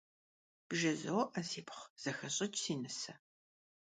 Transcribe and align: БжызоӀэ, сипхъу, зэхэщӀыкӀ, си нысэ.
БжызоӀэ, 0.67 1.41
сипхъу, 1.49 1.89
зэхэщӀыкӀ, 2.01 2.57
си 2.61 2.73
нысэ. 2.81 3.13